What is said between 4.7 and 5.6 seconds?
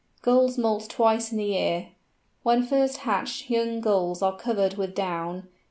with down.